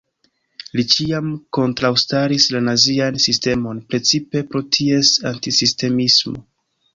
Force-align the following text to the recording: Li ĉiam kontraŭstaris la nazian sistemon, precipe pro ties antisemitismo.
Li 0.77 0.83
ĉiam 0.93 1.27
kontraŭstaris 1.57 2.47
la 2.55 2.61
nazian 2.69 3.19
sistemon, 3.27 3.83
precipe 3.93 4.43
pro 4.55 4.63
ties 4.79 5.13
antisemitismo. 5.35 6.45